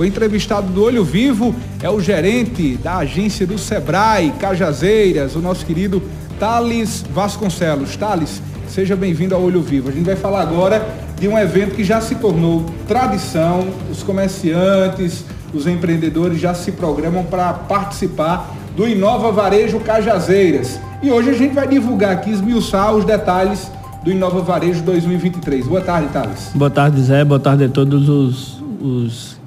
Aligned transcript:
O 0.00 0.04
entrevistado 0.06 0.72
do 0.72 0.82
Olho 0.82 1.04
Vivo 1.04 1.54
é 1.82 1.90
o 1.90 2.00
gerente 2.00 2.74
da 2.78 2.96
agência 2.96 3.46
do 3.46 3.58
Sebrae, 3.58 4.32
Cajazeiras, 4.40 5.36
o 5.36 5.40
nosso 5.40 5.66
querido 5.66 6.02
Thales 6.38 7.04
Vasconcelos. 7.12 7.98
Thales, 7.98 8.40
seja 8.66 8.96
bem-vindo 8.96 9.34
ao 9.34 9.42
Olho 9.42 9.60
Vivo. 9.60 9.90
A 9.90 9.92
gente 9.92 10.06
vai 10.06 10.16
falar 10.16 10.40
agora 10.40 10.88
de 11.20 11.28
um 11.28 11.38
evento 11.38 11.74
que 11.74 11.84
já 11.84 12.00
se 12.00 12.14
tornou 12.14 12.64
tradição, 12.88 13.68
os 13.90 14.02
comerciantes, 14.02 15.22
os 15.52 15.66
empreendedores 15.66 16.40
já 16.40 16.54
se 16.54 16.72
programam 16.72 17.24
para 17.24 17.52
participar 17.52 18.56
do 18.74 18.88
Inova 18.88 19.30
Varejo 19.30 19.80
Cajazeiras. 19.80 20.80
E 21.02 21.10
hoje 21.10 21.28
a 21.28 21.34
gente 21.34 21.54
vai 21.54 21.68
divulgar 21.68 22.12
aqui, 22.12 22.30
esmiuçar 22.30 22.94
os 22.94 23.04
detalhes 23.04 23.70
do 24.02 24.10
Inova 24.10 24.40
Varejo 24.40 24.82
2023. 24.82 25.66
Boa 25.66 25.82
tarde, 25.82 26.08
Thales. 26.08 26.52
Boa 26.54 26.70
tarde, 26.70 27.02
Zé. 27.02 27.22
Boa 27.22 27.38
tarde 27.38 27.64
a 27.64 27.68
todos 27.68 28.08
os, 28.08 28.62
os 28.80 29.39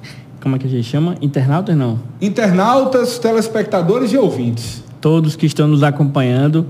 como 0.44 0.56
é 0.56 0.58
que 0.58 0.66
a 0.66 0.70
gente 0.70 0.84
chama? 0.84 1.14
Internautas, 1.22 1.74
não? 1.74 1.98
Internautas, 2.20 3.18
telespectadores 3.18 4.12
e 4.12 4.18
ouvintes. 4.18 4.84
Todos 5.00 5.36
que 5.36 5.46
estão 5.46 5.66
nos 5.66 5.82
acompanhando. 5.82 6.66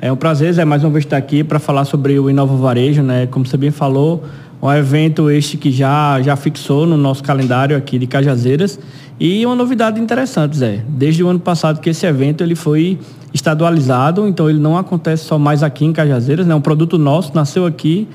É 0.00 0.10
um 0.10 0.16
prazer, 0.16 0.52
Zé, 0.52 0.64
mais 0.64 0.82
uma 0.82 0.90
vez 0.90 1.04
estar 1.04 1.18
aqui 1.18 1.44
para 1.44 1.60
falar 1.60 1.84
sobre 1.84 2.18
o 2.18 2.28
Inova 2.28 2.56
Varejo, 2.56 3.00
né? 3.00 3.28
Como 3.28 3.46
você 3.46 3.56
bem 3.56 3.70
falou, 3.70 4.24
um 4.60 4.68
evento 4.72 5.30
este 5.30 5.56
que 5.56 5.70
já, 5.70 6.20
já 6.20 6.34
fixou 6.34 6.84
no 6.84 6.96
nosso 6.96 7.22
calendário 7.22 7.76
aqui 7.76 7.96
de 7.96 8.08
Cajazeiras. 8.08 8.76
E 9.20 9.46
uma 9.46 9.54
novidade 9.54 10.00
interessante, 10.00 10.56
Zé. 10.56 10.82
Desde 10.88 11.22
o 11.22 11.28
ano 11.28 11.38
passado 11.38 11.80
que 11.80 11.90
esse 11.90 12.04
evento 12.04 12.42
ele 12.42 12.56
foi 12.56 12.98
estadualizado, 13.32 14.26
então 14.26 14.50
ele 14.50 14.58
não 14.58 14.76
acontece 14.76 15.26
só 15.26 15.38
mais 15.38 15.62
aqui 15.62 15.84
em 15.84 15.92
Cajazeiras, 15.92 16.44
né? 16.44 16.56
Um 16.56 16.60
produto 16.60 16.98
nosso, 16.98 17.30
nasceu 17.36 17.66
aqui 17.66 18.08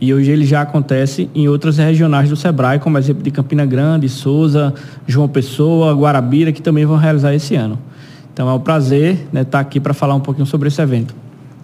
e 0.00 0.14
hoje 0.14 0.30
ele 0.30 0.44
já 0.44 0.62
acontece 0.62 1.28
em 1.34 1.48
outras 1.48 1.76
regionais 1.78 2.28
do 2.28 2.36
Sebrae, 2.36 2.78
como 2.78 2.96
exemplo 2.98 3.22
de 3.22 3.30
Campina 3.30 3.66
Grande, 3.66 4.08
Souza, 4.08 4.72
João 5.06 5.28
Pessoa, 5.28 5.92
Guarabira, 5.94 6.52
que 6.52 6.62
também 6.62 6.86
vão 6.86 6.96
realizar 6.96 7.34
esse 7.34 7.56
ano. 7.56 7.78
Então 8.32 8.48
é 8.48 8.52
um 8.52 8.60
prazer 8.60 9.14
estar 9.14 9.28
né, 9.32 9.44
tá 9.44 9.58
aqui 9.58 9.80
para 9.80 9.92
falar 9.92 10.14
um 10.14 10.20
pouquinho 10.20 10.46
sobre 10.46 10.68
esse 10.68 10.80
evento. 10.80 11.14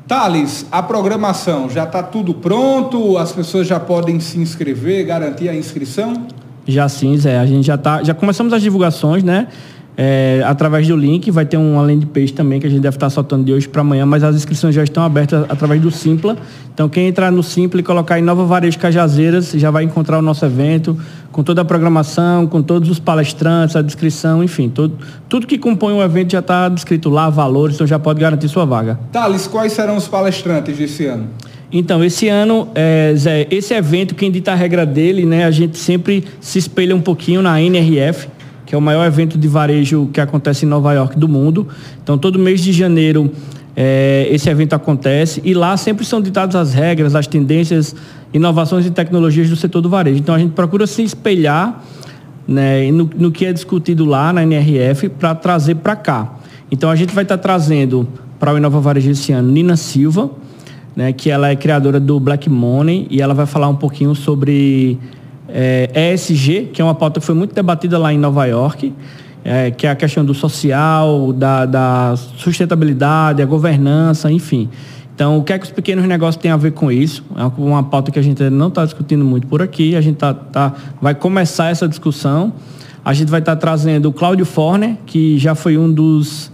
Thales, 0.09 0.67
a 0.71 0.83
programação 0.83 1.71
já 1.71 1.85
está 1.85 2.03
tudo 2.03 2.35
pronto? 2.35 3.17
As 3.17 3.33
pessoas 3.33 3.67
já 3.67 3.79
podem 3.79 4.21
se 4.21 4.39
inscrever, 4.39 5.07
garantir 5.07 5.49
a 5.49 5.55
inscrição? 5.55 6.27
Já 6.67 6.89
sim, 6.89 7.17
Zé. 7.17 7.39
A 7.39 7.47
gente 7.47 7.67
já 7.67 7.79
tá, 7.79 8.03
já 8.03 8.13
começamos 8.13 8.53
as 8.53 8.61
divulgações, 8.61 9.23
né? 9.23 9.49
É, 9.97 10.43
através 10.45 10.89
do 10.89 10.97
link, 10.97 11.31
vai 11.31 11.47
ter 11.47 11.57
um 11.57 11.79
além 11.79 11.99
de 11.99 12.07
peixe 12.07 12.33
também 12.33 12.59
que 12.59 12.67
a 12.67 12.71
gente 12.71 12.81
deve 12.81 12.97
estar 12.97 13.09
soltando 13.11 13.45
de 13.45 13.53
hoje 13.53 13.69
para 13.69 13.81
amanhã, 13.81 14.05
mas 14.05 14.25
as 14.25 14.35
inscrições 14.35 14.75
já 14.75 14.83
estão 14.83 15.05
abertas 15.05 15.45
através 15.49 15.81
do 15.81 15.91
Simpla. 15.91 16.37
Então, 16.73 16.89
quem 16.89 17.07
entrar 17.07 17.31
no 17.31 17.43
Simpla 17.43 17.79
e 17.81 17.83
colocar 17.83 18.19
em 18.19 18.23
Nova 18.23 18.45
Varejo 18.45 18.79
Cajazeiras 18.79 19.53
já 19.53 19.71
vai 19.71 19.85
encontrar 19.85 20.19
o 20.19 20.23
nosso 20.23 20.45
evento 20.45 20.99
com 21.31 21.43
toda 21.43 21.63
a 21.63 21.65
programação, 21.65 22.47
com 22.47 22.63
todos 22.63 22.89
os 22.91 22.99
palestrantes, 22.99 23.77
a 23.77 23.83
descrição, 23.83 24.43
enfim, 24.43 24.69
todo, 24.69 24.97
tudo 25.29 25.47
que 25.47 25.59
compõe 25.59 25.93
o 25.93 26.03
evento 26.03 26.33
já 26.33 26.39
está 26.39 26.69
descrito 26.69 27.09
lá, 27.09 27.29
valores, 27.31 27.75
então 27.75 27.87
já 27.87 27.99
pode 27.99 28.21
garantir 28.21 28.49
sua 28.49 28.65
vaga. 28.65 28.99
Thales, 29.13 29.47
quais 29.47 29.73
serão 29.73 29.97
os 29.97 30.07
palestrantes 30.07 30.77
desse 30.77 31.07
ano? 31.07 31.29
Então, 31.73 32.05
esse 32.05 32.29
ano, 32.29 32.69
é, 32.73 33.13
Zé, 33.17 33.49
esse 33.51 33.75
evento, 33.75 34.15
quem 34.15 34.31
dita 34.31 34.53
a 34.53 34.55
regra 34.55 34.87
dele, 34.87 35.27
né, 35.27 35.45
a 35.45 35.51
gente 35.51 35.77
sempre 35.77 36.25
se 36.41 36.57
espelha 36.57 36.95
um 36.95 37.01
pouquinho 37.01 37.43
na 37.43 37.61
NRF, 37.61 38.29
que 38.75 38.77
é 38.77 38.79
o 38.79 38.83
maior 38.83 39.07
evento 39.07 39.39
de 39.39 39.47
varejo 39.47 40.11
que 40.13 40.21
acontece 40.21 40.67
em 40.67 40.69
Nova 40.69 40.93
York 40.93 41.17
do 41.17 41.29
mundo. 41.29 41.69
Então, 42.03 42.19
todo 42.19 42.41
mês 42.41 42.61
de 42.61 42.73
janeiro 42.73 43.31
é, 43.77 44.27
esse 44.33 44.51
evento 44.51 44.73
acontece 44.73 45.41
e 45.45 45.55
lá 45.55 45.77
sempre 45.77 46.05
são 46.05 46.21
ditadas 46.21 46.57
as 46.57 46.75
regras, 46.75 47.15
as 47.15 47.29
tendências, 47.29 47.95
inovações 48.33 48.85
e 48.85 48.91
tecnologias 48.91 49.49
do 49.49 49.55
setor 49.55 49.81
do 49.81 49.89
varejo. 49.89 50.19
Então, 50.19 50.35
a 50.35 50.41
gente 50.41 50.55
procura 50.55 50.89
se 50.89 51.05
espelhar 51.05 51.85
né, 52.49 52.91
no, 52.91 53.09
no 53.17 53.31
que 53.31 53.47
é 53.47 53.53
discutido 53.53 54.05
lá 54.05 54.33
na 54.33 54.43
NRF 54.43 55.09
para 55.09 55.37
trazer 55.37 55.77
para 55.77 55.95
cá. 55.95 56.35
Então, 56.69 56.91
a 56.91 56.97
gente 56.97 57.15
vai 57.15 57.23
estar 57.23 57.37
tá 57.37 57.43
trazendo 57.45 58.09
para 58.41 58.53
o 58.53 58.59
Inova 58.59 58.81
Varejo 58.81 59.09
esse 59.09 59.31
ano 59.31 59.53
Nina 59.53 59.77
Silva, 59.77 60.33
né, 60.97 61.13
que 61.13 61.31
ela 61.31 61.49
é 61.49 61.55
criadora 61.55 62.01
do 62.01 62.19
Black 62.19 62.51
Money 62.51 63.07
e 63.09 63.23
ela 63.23 63.35
vai 63.35 63.47
falar 63.47 63.69
um 63.69 63.77
pouquinho 63.77 64.17
sobre 64.17 64.99
é, 65.57 66.13
ESG, 66.13 66.71
que 66.73 66.83
é 66.83 66.85
uma 66.85 66.97
pauta 66.97 67.21
que 67.21 67.27
foi 67.27 67.35
muito 67.35 67.55
debatida 67.55 67.97
lá 67.97 68.13
em 68.13 68.19
Nova 68.19 68.45
York, 68.45 68.93
é, 69.45 69.71
que 69.71 69.87
é 69.87 69.91
a 69.91 69.95
questão 69.95 70.25
do 70.25 70.35
social, 70.35 71.33
da, 71.33 71.65
da 71.65 72.15
sustentabilidade, 72.37 73.41
a 73.41 73.47
governança, 73.47 74.33
enfim. 74.33 74.69
Então, 75.15 75.39
o 75.39 75.45
que 75.45 75.53
é 75.53 75.59
que 75.59 75.65
os 75.65 75.71
pequenos 75.71 76.05
negócios 76.07 76.43
têm 76.43 76.51
a 76.51 76.57
ver 76.57 76.73
com 76.73 76.91
isso? 76.91 77.23
É 77.37 77.45
uma 77.57 77.85
pauta 77.85 78.11
que 78.11 78.19
a 78.19 78.23
gente 78.23 78.43
não 78.51 78.67
está 78.67 78.85
discutindo 78.85 79.25
muito 79.25 79.47
por 79.47 79.63
aqui. 79.63 79.95
A 79.95 80.01
gente 80.01 80.17
tá, 80.17 80.35
tá, 80.35 80.75
vai 81.01 81.15
começar 81.15 81.71
essa 81.71 81.87
discussão. 81.87 82.53
A 83.05 83.15
gente 83.15 83.31
vai 83.31 83.39
estar 83.39 83.55
tá 83.55 83.61
trazendo 83.61 84.09
o 84.09 84.13
Cláudio 84.13 84.45
Forner, 84.45 84.97
que 85.07 85.39
já 85.39 85.55
foi 85.55 85.79
um 85.79 85.93
dos 85.93 86.51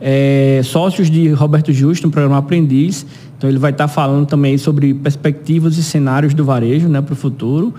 é, 0.00 0.60
sócios 0.62 1.10
de 1.10 1.30
Roberto 1.30 1.72
Justo 1.72 2.06
no 2.06 2.12
programa 2.12 2.38
Aprendiz. 2.38 3.04
Então, 3.36 3.50
ele 3.50 3.58
vai 3.58 3.72
estar 3.72 3.88
tá 3.88 3.92
falando 3.92 4.26
também 4.26 4.56
sobre 4.58 4.94
perspectivas 4.94 5.76
e 5.76 5.82
cenários 5.82 6.34
do 6.34 6.44
varejo 6.44 6.86
né, 6.86 7.00
para 7.00 7.14
o 7.14 7.16
futuro. 7.16 7.74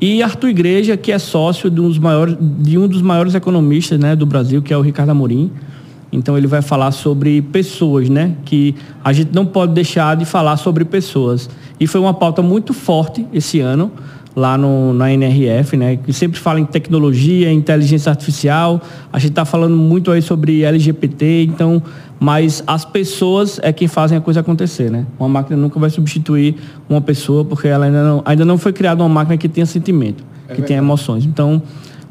E 0.00 0.22
Arthur 0.22 0.48
Igreja, 0.48 0.96
que 0.96 1.12
é 1.12 1.18
sócio 1.18 1.70
de 1.70 1.80
um 1.80 1.88
dos 1.88 1.98
maiores, 1.98 2.36
de 2.40 2.78
um 2.78 2.88
dos 2.88 3.02
maiores 3.02 3.34
economistas 3.34 3.98
né, 3.98 4.16
do 4.16 4.24
Brasil, 4.24 4.62
que 4.62 4.72
é 4.72 4.76
o 4.76 4.80
Ricardo 4.80 5.10
Amorim. 5.10 5.50
Então 6.12 6.36
ele 6.36 6.46
vai 6.46 6.62
falar 6.62 6.90
sobre 6.90 7.42
pessoas, 7.42 8.08
né? 8.08 8.34
Que 8.44 8.74
a 9.04 9.12
gente 9.12 9.32
não 9.32 9.46
pode 9.46 9.72
deixar 9.74 10.16
de 10.16 10.24
falar 10.24 10.56
sobre 10.56 10.84
pessoas. 10.84 11.48
E 11.78 11.86
foi 11.86 12.00
uma 12.00 12.14
pauta 12.14 12.42
muito 12.42 12.72
forte 12.72 13.26
esse 13.32 13.60
ano 13.60 13.92
lá 14.34 14.56
no, 14.56 14.92
na 14.92 15.12
NRF, 15.12 15.76
né? 15.76 15.96
Que 15.96 16.12
sempre 16.12 16.38
fala 16.38 16.60
em 16.60 16.64
tecnologia, 16.64 17.52
inteligência 17.52 18.10
artificial. 18.10 18.80
A 19.12 19.18
gente 19.18 19.30
está 19.30 19.44
falando 19.44 19.76
muito 19.76 20.10
aí 20.10 20.22
sobre 20.22 20.64
LGBT, 20.64 21.44
então 21.44 21.82
mas 22.22 22.62
as 22.66 22.84
pessoas 22.84 23.58
é 23.62 23.72
quem 23.72 23.88
fazem 23.88 24.18
a 24.18 24.20
coisa 24.20 24.40
acontecer, 24.40 24.90
né? 24.90 25.06
Uma 25.18 25.26
máquina 25.26 25.56
nunca 25.56 25.80
vai 25.80 25.88
substituir 25.88 26.54
uma 26.86 27.00
pessoa 27.00 27.46
porque 27.46 27.66
ela 27.66 27.86
ainda 27.86 28.04
não, 28.04 28.22
ainda 28.26 28.44
não 28.44 28.58
foi 28.58 28.74
criada 28.74 29.02
uma 29.02 29.08
máquina 29.08 29.38
que 29.38 29.48
tenha 29.48 29.64
sentimento, 29.64 30.22
é 30.46 30.54
que 30.54 30.60
tenha 30.60 30.80
emoções. 30.80 31.24
Então, 31.24 31.62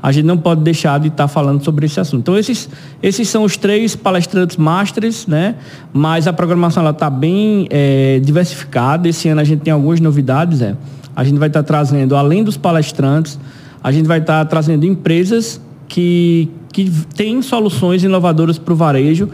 a 0.02 0.12
gente 0.12 0.26
não 0.26 0.38
pode 0.38 0.62
deixar 0.62 1.00
de 1.00 1.08
estar 1.08 1.26
tá 1.26 1.28
falando 1.28 1.64
sobre 1.64 1.86
esse 1.86 2.00
assunto. 2.00 2.22
Então, 2.22 2.38
esses, 2.38 2.70
esses 3.04 3.28
são 3.28 3.44
os 3.44 3.58
três 3.58 3.96
palestrantes 3.96 4.56
masters, 4.56 5.28
né? 5.28 5.56
Mas 5.92 6.28
a 6.28 6.34
programação 6.34 6.88
está 6.90 7.10
bem 7.10 7.68
é, 7.70 8.20
diversificada. 8.24 9.10
Esse 9.10 9.28
ano 9.28 9.42
a 9.42 9.44
gente 9.44 9.62
tem 9.62 9.74
algumas 9.74 10.00
novidades, 10.00 10.62
é. 10.62 10.76
A 11.16 11.24
gente 11.24 11.38
vai 11.38 11.50
estar 11.50 11.64
tá 11.64 11.68
trazendo, 11.68 12.16
além 12.16 12.44
dos 12.44 12.56
palestrantes, 12.56 13.38
a 13.84 13.92
gente 13.92 14.08
vai 14.08 14.20
estar 14.20 14.40
tá 14.40 14.46
trazendo 14.46 14.86
empresas 14.86 15.60
que, 15.88 16.50
que 16.72 16.90
têm 17.16 17.42
soluções 17.42 18.04
inovadoras 18.04 18.58
para 18.58 18.74
o 18.74 18.78
varejo 18.78 19.30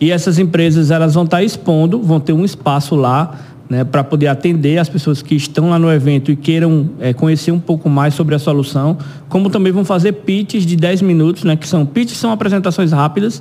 e 0.00 0.10
essas 0.10 0.38
empresas 0.38 0.90
elas 0.90 1.14
vão 1.14 1.24
estar 1.24 1.42
expondo, 1.42 2.02
vão 2.02 2.18
ter 2.18 2.32
um 2.32 2.44
espaço 2.44 2.94
lá 2.94 3.38
né, 3.70 3.84
para 3.84 4.02
poder 4.02 4.26
atender 4.26 4.78
as 4.78 4.88
pessoas 4.88 5.22
que 5.22 5.36
estão 5.36 5.70
lá 5.70 5.78
no 5.78 5.90
evento 5.92 6.32
e 6.32 6.36
queiram 6.36 6.90
é, 6.98 7.12
conhecer 7.12 7.52
um 7.52 7.60
pouco 7.60 7.88
mais 7.88 8.14
sobre 8.14 8.34
a 8.34 8.38
solução, 8.38 8.98
como 9.28 9.48
também 9.48 9.72
vão 9.72 9.84
fazer 9.84 10.12
pitches 10.12 10.66
de 10.66 10.74
10 10.74 11.02
minutos, 11.02 11.44
né, 11.44 11.54
que 11.54 11.68
são 11.68 11.86
pitches 11.86 12.18
são 12.18 12.32
apresentações 12.32 12.90
rápidas 12.90 13.40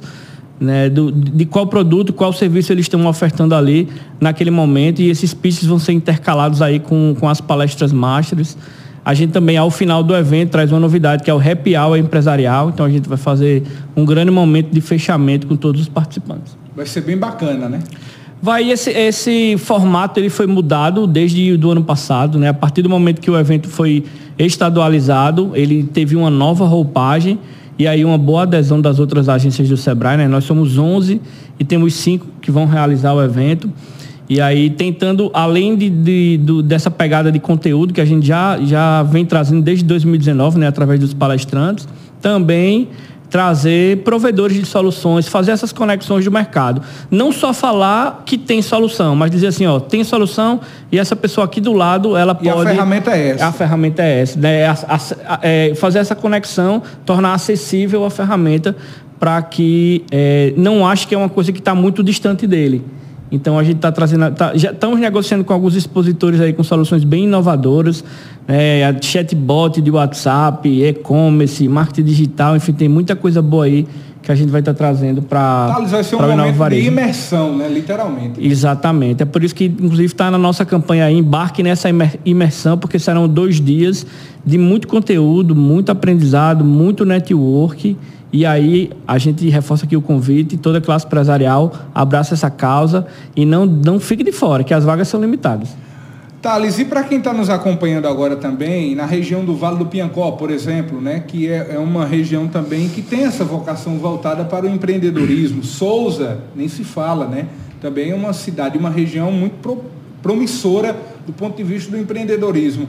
né, 0.59 0.87
do, 0.87 1.11
de 1.11 1.45
qual 1.45 1.65
produto, 1.65 2.13
qual 2.13 2.31
serviço 2.31 2.71
eles 2.71 2.85
estão 2.85 3.05
ofertando 3.07 3.55
ali 3.55 3.89
naquele 4.19 4.51
momento 4.51 5.01
e 5.01 5.09
esses 5.09 5.33
pitches 5.33 5.65
vão 5.65 5.79
ser 5.79 5.93
intercalados 5.93 6.61
aí 6.61 6.79
com, 6.79 7.15
com 7.19 7.27
as 7.27 7.41
palestras 7.41 7.91
masters. 7.91 8.55
A 9.03 9.13
gente 9.13 9.31
também, 9.31 9.57
ao 9.57 9.71
final 9.71 10.03
do 10.03 10.15
evento, 10.15 10.51
traz 10.51 10.71
uma 10.71 10.79
novidade, 10.79 11.23
que 11.23 11.31
é 11.31 11.33
o 11.33 11.39
Happy 11.39 11.75
Hour 11.75 11.97
empresarial. 11.97 12.69
Então, 12.69 12.85
a 12.85 12.89
gente 12.89 13.07
vai 13.07 13.17
fazer 13.17 13.63
um 13.95 14.05
grande 14.05 14.29
momento 14.29 14.69
de 14.71 14.81
fechamento 14.81 15.47
com 15.47 15.55
todos 15.55 15.81
os 15.81 15.87
participantes. 15.87 16.55
Vai 16.75 16.85
ser 16.85 17.01
bem 17.01 17.17
bacana, 17.17 17.69
né? 17.69 17.79
Vai, 18.41 18.71
esse, 18.71 18.89
esse 18.91 19.57
formato 19.57 20.19
ele 20.19 20.29
foi 20.29 20.47
mudado 20.47 21.05
desde 21.05 21.59
o 21.61 21.71
ano 21.71 21.83
passado, 21.83 22.39
né? 22.39 22.47
A 22.47 22.53
partir 22.53 22.81
do 22.81 22.89
momento 22.89 23.19
que 23.19 23.29
o 23.29 23.37
evento 23.37 23.67
foi 23.67 24.05
estadualizado, 24.37 25.51
ele 25.53 25.83
teve 25.83 26.15
uma 26.15 26.29
nova 26.29 26.65
roupagem 26.65 27.37
e 27.77 27.85
aí 27.85 28.05
uma 28.05 28.17
boa 28.17 28.43
adesão 28.43 28.79
das 28.79 28.97
outras 28.97 29.27
agências 29.27 29.67
do 29.67 29.75
Sebrae, 29.75 30.17
né? 30.17 30.27
Nós 30.27 30.45
somos 30.45 30.77
11 30.77 31.19
e 31.59 31.65
temos 31.65 31.93
cinco 31.95 32.27
que 32.41 32.49
vão 32.49 32.65
realizar 32.65 33.13
o 33.13 33.21
evento. 33.21 33.69
E 34.29 34.39
aí 34.39 34.69
tentando, 34.69 35.29
além 35.33 35.75
de, 35.75 35.89
de 35.89 36.37
do, 36.37 36.63
dessa 36.63 36.89
pegada 36.89 37.29
de 37.31 37.39
conteúdo 37.39 37.93
que 37.93 37.99
a 37.99 38.05
gente 38.05 38.25
já, 38.25 38.57
já 38.61 39.03
vem 39.03 39.25
trazendo 39.25 39.61
desde 39.61 39.83
2019, 39.83 40.59
né, 40.59 40.67
através 40.67 40.99
dos 40.99 41.13
palestrantes, 41.13 41.87
também 42.21 42.87
trazer 43.29 43.97
provedores 44.03 44.57
de 44.57 44.65
soluções, 44.65 45.27
fazer 45.27 45.51
essas 45.51 45.71
conexões 45.71 46.25
do 46.25 46.31
mercado. 46.31 46.81
Não 47.11 47.31
só 47.31 47.53
falar 47.53 48.23
que 48.25 48.37
tem 48.37 48.61
solução, 48.61 49.15
mas 49.15 49.29
dizer 49.29 49.47
assim, 49.47 49.65
ó, 49.65 49.79
tem 49.79 50.03
solução 50.03 50.59
e 50.91 50.97
essa 50.97 51.15
pessoa 51.15 51.45
aqui 51.45 51.61
do 51.61 51.73
lado, 51.73 52.17
ela 52.17 52.33
pode... 52.33 52.47
E 52.47 52.49
a 52.49 52.63
ferramenta 52.63 53.11
é 53.11 53.29
essa. 53.29 53.45
A 53.47 53.51
ferramenta 53.51 54.03
é 54.03 54.21
essa. 54.21 54.39
Né? 54.39 54.65
A, 54.65 54.77
a, 54.87 55.39
é, 55.41 55.73
fazer 55.75 55.99
essa 55.99 56.15
conexão, 56.15 56.81
tornar 57.05 57.33
acessível 57.33 58.03
a 58.05 58.09
ferramenta 58.09 58.75
para 59.19 59.41
que 59.41 60.03
é, 60.11 60.53
não 60.57 60.87
ache 60.87 61.05
que 61.05 61.13
é 61.13 61.17
uma 61.17 61.29
coisa 61.29 61.51
que 61.51 61.59
está 61.59 61.75
muito 61.75 62.03
distante 62.03 62.47
dele 62.47 62.83
Então 63.31 63.59
a 63.59 63.63
gente 63.63 63.77
está 63.77 63.91
trazendo, 63.91 64.31
tá, 64.31 64.55
já 64.55 64.71
estamos 64.71 64.99
negociando 64.99 65.43
com 65.43 65.53
alguns 65.53 65.75
expositores 65.75 66.39
aí 66.41 66.51
com 66.51 66.63
soluções 66.63 67.03
bem 67.03 67.25
inovadoras, 67.25 68.03
é, 68.47 68.95
chatbot 69.01 69.81
de 69.81 69.91
WhatsApp, 69.91 70.67
e-commerce, 70.67 71.67
marketing 71.67 72.03
digital, 72.03 72.55
enfim, 72.55 72.73
tem 72.73 72.89
muita 72.89 73.15
coisa 73.15 73.41
boa 73.41 73.65
aí 73.65 73.87
que 74.21 74.31
a 74.31 74.35
gente 74.35 74.49
vai 74.49 74.61
estar 74.61 74.73
tá 74.73 74.77
trazendo 74.77 75.21
para 75.21 75.67
Thales, 75.73 75.91
vai 75.91 76.03
ser 76.03 76.15
um 76.15 76.21
momento 76.21 76.55
varejo. 76.55 76.81
de 76.81 76.87
imersão, 76.87 77.57
né? 77.57 77.69
literalmente. 77.69 78.45
Exatamente. 78.45 79.23
É 79.23 79.25
por 79.25 79.43
isso 79.43 79.55
que, 79.55 79.65
inclusive, 79.65 80.05
está 80.05 80.29
na 80.29 80.37
nossa 80.37 80.65
campanha 80.65 81.05
aí, 81.05 81.17
embarque 81.17 81.63
nessa 81.63 81.89
imersão, 82.25 82.77
porque 82.77 82.99
serão 82.99 83.27
dois 83.27 83.61
dias 83.61 84.05
de 84.45 84.57
muito 84.57 84.87
conteúdo, 84.87 85.55
muito 85.55 85.91
aprendizado, 85.91 86.63
muito 86.65 87.05
network. 87.05 87.97
E 88.31 88.45
aí 88.45 88.91
a 89.07 89.17
gente 89.17 89.47
reforça 89.49 89.85
aqui 89.85 89.97
o 89.97 90.01
convite, 90.01 90.57
toda 90.57 90.77
a 90.77 90.81
classe 90.81 91.05
empresarial 91.05 91.73
abraça 91.93 92.35
essa 92.35 92.49
causa 92.49 93.07
e 93.35 93.45
não, 93.45 93.65
não 93.65 93.99
fique 93.99 94.23
de 94.23 94.31
fora, 94.31 94.63
que 94.63 94.73
as 94.73 94.83
vagas 94.83 95.07
são 95.07 95.19
limitadas. 95.19 95.69
Thales, 96.41 96.79
e 96.79 96.85
para 96.85 97.03
quem 97.03 97.17
está 97.17 97.33
nos 97.33 97.49
acompanhando 97.49 98.07
agora 98.07 98.37
também, 98.37 98.95
na 98.95 99.05
região 99.05 99.43
do 99.43 99.55
Vale 99.55 99.77
do 99.77 99.85
Piancó, 99.85 100.31
por 100.31 100.51
exemplo, 100.51 101.01
né, 101.01 101.21
que 101.27 101.49
é, 101.49 101.71
é, 101.73 101.77
uma 101.77 102.05
região 102.05 102.47
também 102.47 102.87
que 102.87 103.01
tem 103.01 103.25
essa 103.25 103.43
vocação 103.43 103.97
voltada 103.97 104.45
para 104.45 104.65
o 104.65 104.69
empreendedorismo. 104.69 105.63
Souza, 105.63 106.39
nem 106.55 106.69
se 106.69 106.85
fala, 106.85 107.27
né? 107.27 107.47
Também 107.81 108.11
é 108.11 108.15
uma 108.15 108.31
cidade, 108.31 108.77
uma 108.77 108.89
região 108.89 109.31
muito 109.33 109.55
pro, 109.61 109.83
promissora 110.21 110.95
do 111.27 111.33
ponto 111.33 111.57
de 111.57 111.63
vista 111.63 111.91
do 111.91 111.97
empreendedorismo. 111.97 112.87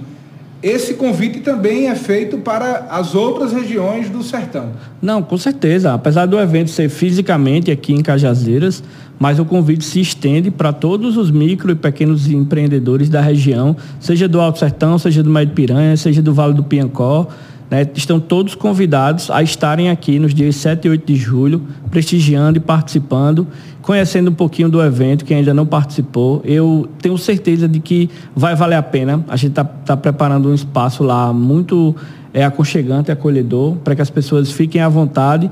Esse 0.62 0.94
convite 0.94 1.40
também 1.40 1.88
é 1.88 1.94
feito 1.94 2.36
para 2.38 2.86
as 2.90 3.14
outras 3.14 3.52
regiões 3.52 4.10
do 4.10 4.22
sertão. 4.22 4.72
Não, 5.00 5.22
com 5.22 5.38
certeza. 5.38 5.94
Apesar 5.94 6.26
do 6.26 6.38
evento 6.38 6.68
ser 6.68 6.90
fisicamente 6.90 7.70
aqui 7.70 7.94
em 7.94 8.02
Cajazeiras, 8.02 8.82
mas 9.18 9.38
o 9.38 9.44
convite 9.44 9.84
se 9.84 10.00
estende 10.00 10.50
para 10.50 10.70
todos 10.70 11.16
os 11.16 11.30
micro 11.30 11.72
e 11.72 11.74
pequenos 11.74 12.30
empreendedores 12.30 13.08
da 13.08 13.22
região, 13.22 13.74
seja 13.98 14.28
do 14.28 14.38
Alto 14.38 14.58
Sertão, 14.58 14.98
seja 14.98 15.22
do 15.22 15.30
Médio 15.30 15.54
Piranha, 15.54 15.96
seja 15.96 16.20
do 16.20 16.34
Vale 16.34 16.52
do 16.52 16.62
Piancó. 16.62 17.28
Né? 17.70 17.88
Estão 17.94 18.18
todos 18.18 18.54
convidados 18.54 19.30
a 19.30 19.42
estarem 19.42 19.90
aqui 19.90 20.18
nos 20.18 20.34
dias 20.34 20.56
7 20.56 20.86
e 20.86 20.90
8 20.90 21.06
de 21.06 21.16
julho, 21.16 21.62
prestigiando 21.90 22.58
e 22.58 22.60
participando 22.60 23.46
conhecendo 23.82 24.30
um 24.30 24.34
pouquinho 24.34 24.68
do 24.68 24.82
evento, 24.82 25.24
quem 25.24 25.38
ainda 25.38 25.54
não 25.54 25.66
participou, 25.66 26.40
eu 26.44 26.88
tenho 27.00 27.16
certeza 27.18 27.68
de 27.68 27.80
que 27.80 28.08
vai 28.34 28.54
valer 28.54 28.76
a 28.76 28.82
pena. 28.82 29.24
A 29.28 29.36
gente 29.36 29.50
está 29.50 29.64
tá 29.64 29.96
preparando 29.96 30.48
um 30.48 30.54
espaço 30.54 31.02
lá 31.02 31.32
muito 31.32 31.96
é, 32.32 32.44
aconchegante, 32.44 33.10
acolhedor, 33.10 33.76
para 33.76 33.96
que 33.96 34.02
as 34.02 34.10
pessoas 34.10 34.52
fiquem 34.52 34.80
à 34.80 34.88
vontade 34.88 35.50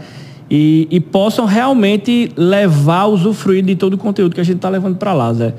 e, 0.50 0.86
e, 0.90 1.00
possam 1.00 1.44
realmente 1.44 2.32
levar, 2.36 3.06
usufruir 3.06 3.64
de 3.64 3.74
todo 3.74 3.94
o 3.94 3.98
conteúdo 3.98 4.34
que 4.34 4.40
a 4.40 4.44
gente 4.44 4.56
está 4.56 4.68
levando 4.68 4.96
para 4.96 5.12
lá, 5.12 5.32
Zé. 5.32 5.54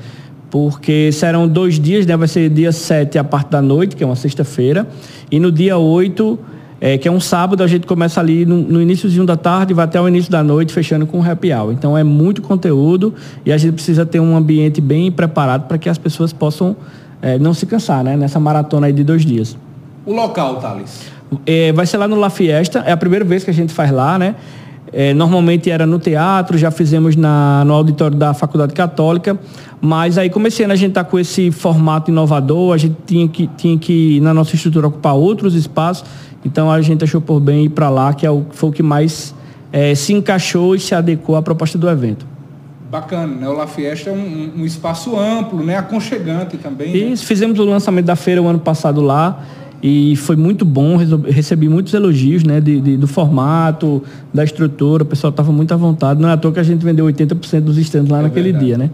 Porque 0.50 1.12
serão 1.12 1.46
dois 1.46 1.78
dias, 1.78 2.04
né? 2.06 2.16
Vai 2.16 2.28
ser 2.28 2.50
dia 2.50 2.72
7 2.72 3.18
a 3.18 3.24
parte 3.24 3.50
da 3.50 3.62
noite, 3.62 3.94
que 3.94 4.02
é 4.02 4.06
uma 4.06 4.16
sexta-feira, 4.16 4.88
e 5.30 5.38
no 5.38 5.52
dia 5.52 5.78
8 5.78 6.38
é, 6.80 6.96
que 6.96 7.06
é 7.06 7.12
um 7.12 7.20
sábado, 7.20 7.62
a 7.62 7.66
gente 7.66 7.86
começa 7.86 8.20
ali 8.20 8.46
no, 8.46 8.56
no 8.56 8.80
iníciozinho 8.80 9.26
da 9.26 9.36
tarde, 9.36 9.74
vai 9.74 9.84
até 9.84 10.00
o 10.00 10.08
início 10.08 10.32
da 10.32 10.42
noite, 10.42 10.72
fechando 10.72 11.06
com 11.06 11.18
um 11.18 11.30
happy 11.30 11.52
hour. 11.52 11.72
Então 11.72 11.96
é 11.96 12.02
muito 12.02 12.40
conteúdo 12.40 13.14
e 13.44 13.52
a 13.52 13.58
gente 13.58 13.74
precisa 13.74 14.06
ter 14.06 14.18
um 14.18 14.34
ambiente 14.34 14.80
bem 14.80 15.12
preparado 15.12 15.68
para 15.68 15.76
que 15.76 15.90
as 15.90 15.98
pessoas 15.98 16.32
possam 16.32 16.74
é, 17.20 17.38
não 17.38 17.52
se 17.52 17.66
cansar, 17.66 18.02
né? 18.02 18.16
Nessa 18.16 18.40
maratona 18.40 18.86
aí 18.86 18.94
de 18.94 19.04
dois 19.04 19.26
dias. 19.26 19.58
O 20.06 20.14
local, 20.14 20.56
Thales? 20.56 21.02
É, 21.44 21.70
vai 21.72 21.84
ser 21.84 21.98
lá 21.98 22.08
no 22.08 22.16
La 22.16 22.30
Fiesta, 22.30 22.80
é 22.86 22.92
a 22.92 22.96
primeira 22.96 23.26
vez 23.26 23.44
que 23.44 23.50
a 23.50 23.54
gente 23.54 23.74
faz 23.74 23.90
lá, 23.90 24.18
né? 24.18 24.34
É, 24.92 25.14
normalmente 25.14 25.70
era 25.70 25.86
no 25.86 25.98
teatro, 25.98 26.58
já 26.58 26.70
fizemos 26.70 27.14
na, 27.14 27.64
no 27.64 27.74
auditório 27.74 28.16
da 28.16 28.34
Faculdade 28.34 28.74
Católica, 28.74 29.38
mas 29.80 30.18
aí 30.18 30.28
comecei 30.28 30.66
a 30.66 30.74
gente 30.74 30.90
estar 30.90 31.04
tá 31.04 31.10
com 31.10 31.18
esse 31.18 31.50
formato 31.50 32.10
inovador, 32.10 32.74
a 32.74 32.76
gente 32.76 32.96
tinha 33.06 33.28
que, 33.28 33.46
tinha 33.56 33.78
que, 33.78 34.20
na 34.20 34.34
nossa 34.34 34.54
estrutura, 34.56 34.88
ocupar 34.88 35.14
outros 35.14 35.54
espaços 35.54 36.04
então 36.44 36.70
a 36.70 36.80
gente 36.80 37.04
achou 37.04 37.20
por 37.20 37.40
bem 37.40 37.66
ir 37.66 37.70
para 37.70 37.90
lá, 37.90 38.14
que 38.14 38.26
é 38.26 38.30
o, 38.30 38.46
foi 38.50 38.70
o 38.70 38.72
que 38.72 38.82
mais 38.82 39.34
é, 39.72 39.94
se 39.94 40.12
encaixou 40.12 40.74
e 40.74 40.80
se 40.80 40.94
adequou 40.94 41.36
à 41.36 41.42
proposta 41.42 41.76
do 41.76 41.88
evento. 41.88 42.26
Bacana, 42.90 43.34
né? 43.34 43.48
O 43.48 43.52
La 43.52 43.66
Fiesta 43.66 44.10
é 44.10 44.12
um, 44.12 44.62
um 44.62 44.64
espaço 44.64 45.16
amplo, 45.16 45.62
né? 45.64 45.76
Aconchegante 45.76 46.56
também. 46.56 46.92
Né? 46.92 46.98
Isso, 46.98 47.22
né? 47.22 47.28
fizemos 47.28 47.58
o 47.58 47.64
lançamento 47.64 48.06
da 48.06 48.16
feira 48.16 48.42
o 48.42 48.48
ano 48.48 48.58
passado 48.58 49.00
lá 49.00 49.44
e 49.82 50.14
foi 50.16 50.36
muito 50.36 50.64
bom, 50.64 50.96
recebi 50.96 51.68
muitos 51.68 51.94
elogios, 51.94 52.44
né? 52.44 52.60
De, 52.60 52.80
de 52.80 52.96
do 52.96 53.06
formato, 53.06 54.02
da 54.32 54.44
estrutura, 54.44 55.02
o 55.02 55.06
pessoal 55.06 55.30
estava 55.30 55.50
muito 55.50 55.72
à 55.72 55.76
vontade. 55.76 56.20
Não 56.20 56.28
é 56.28 56.32
à 56.32 56.36
toa 56.36 56.52
que 56.52 56.60
a 56.60 56.62
gente 56.62 56.84
vendeu 56.84 57.06
80% 57.06 57.60
dos 57.60 57.78
estandes 57.78 58.10
lá 58.10 58.18
é 58.18 58.22
naquele 58.22 58.52
verdade. 58.52 58.66
dia, 58.66 58.78
né? 58.78 58.90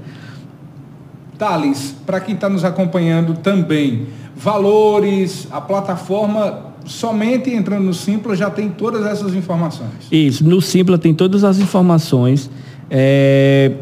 Thales, 1.37 1.95
para 2.07 2.21
quem 2.21 2.35
está 2.35 2.49
nos 2.49 2.65
acompanhando 2.65 3.35
também, 3.35 4.07
valores, 4.37 5.49
a 5.51 5.61
plataforma 5.61 6.67
somente 6.85 7.51
entrando 7.51 7.85
no 7.85 7.95
Simpla 7.95 8.37
já 8.37 8.49
tem 8.49 8.71
todas 8.71 9.05
essas 9.05 9.35
informações. 9.35 9.91
Isso, 10.11 10.45
no 10.45 10.63
Simpla 10.63 10.97
tem 10.97 11.13
todas 11.13 11.43
as 11.43 11.59
informações. 11.59 12.49
É, 12.89 13.73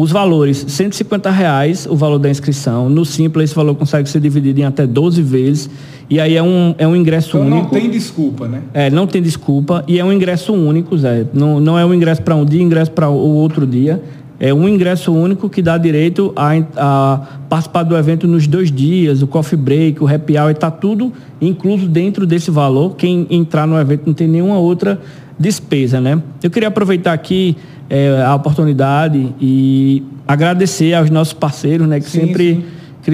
os 0.00 0.10
valores, 0.10 0.64
150 0.66 1.30
reais 1.30 1.86
o 1.86 1.94
valor 1.94 2.18
da 2.18 2.30
inscrição. 2.30 2.88
No 2.88 3.04
Simpla 3.04 3.44
esse 3.44 3.54
valor 3.54 3.74
consegue 3.74 4.08
ser 4.08 4.20
dividido 4.20 4.60
em 4.60 4.64
até 4.64 4.86
12 4.86 5.20
vezes. 5.22 5.70
E 6.08 6.18
aí 6.18 6.36
é 6.36 6.42
um, 6.42 6.74
é 6.78 6.88
um 6.88 6.96
ingresso 6.96 7.36
então, 7.36 7.42
único. 7.42 7.74
não 7.74 7.80
tem 7.82 7.90
desculpa, 7.90 8.48
né? 8.48 8.62
É, 8.72 8.90
não 8.90 9.06
tem 9.06 9.20
desculpa. 9.20 9.84
E 9.86 9.98
é 9.98 10.04
um 10.04 10.10
ingresso 10.10 10.54
único, 10.54 10.96
Zé. 10.96 11.26
Não, 11.34 11.60
não 11.60 11.78
é 11.78 11.84
um 11.84 11.92
ingresso 11.92 12.22
para 12.22 12.34
um 12.34 12.46
dia, 12.46 12.62
ingresso 12.62 12.90
para 12.92 13.10
o 13.10 13.34
outro 13.34 13.66
dia 13.66 14.02
é 14.42 14.54
um 14.54 14.66
ingresso 14.66 15.12
único 15.12 15.50
que 15.50 15.60
dá 15.60 15.76
direito 15.76 16.32
a, 16.34 16.52
a, 16.74 17.20
participar 17.46 17.82
do 17.82 17.94
evento 17.94 18.26
nos 18.26 18.46
dois 18.46 18.72
dias, 18.72 19.20
o 19.20 19.26
coffee 19.26 19.58
break, 19.58 20.02
o 20.02 20.08
happy 20.08 20.38
hour, 20.38 20.50
está 20.50 20.70
tudo 20.70 21.12
incluso 21.42 21.86
dentro 21.86 22.26
desse 22.26 22.50
valor. 22.50 22.96
Quem 22.96 23.26
entrar 23.28 23.66
no 23.66 23.78
evento 23.78 24.04
não 24.06 24.14
tem 24.14 24.26
nenhuma 24.26 24.58
outra 24.58 24.98
despesa, 25.38 26.00
né? 26.00 26.22
Eu 26.42 26.50
queria 26.50 26.68
aproveitar 26.68 27.12
aqui 27.12 27.54
é, 27.90 28.22
a 28.22 28.34
oportunidade 28.34 29.34
e 29.40 30.02
agradecer 30.26 30.94
aos 30.94 31.10
nossos 31.10 31.34
parceiros, 31.34 31.86
né, 31.88 31.98
que 31.98 32.08
sim, 32.08 32.20
sempre 32.20 32.64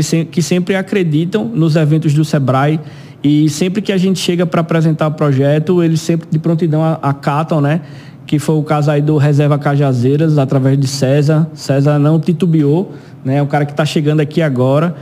sim. 0.02 0.24
Que, 0.30 0.42
sempre 0.42 0.76
acreditam 0.76 1.46
nos 1.46 1.74
eventos 1.76 2.12
do 2.12 2.24
Sebrae 2.24 2.78
e 3.24 3.48
sempre 3.48 3.80
que 3.80 3.90
a 3.90 3.96
gente 3.96 4.18
chega 4.18 4.44
para 4.44 4.60
apresentar 4.60 5.06
o 5.06 5.12
projeto, 5.12 5.82
eles 5.82 6.00
sempre 6.00 6.28
de 6.30 6.38
prontidão 6.38 6.82
acatam, 7.02 7.60
né? 7.60 7.80
que 8.26 8.38
foi 8.38 8.56
o 8.56 8.62
caso 8.62 8.90
aí 8.90 9.00
do 9.00 9.16
Reserva 9.16 9.56
Cajazeiras, 9.56 10.36
através 10.36 10.78
de 10.78 10.88
César. 10.88 11.48
César 11.54 11.98
não 11.98 12.18
titubeou, 12.18 12.92
né? 13.24 13.36
É 13.36 13.42
um 13.42 13.46
cara 13.46 13.64
que 13.64 13.70
está 13.70 13.84
chegando 13.84 14.20
aqui 14.20 14.42
agora 14.42 14.96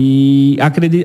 e 0.00 0.56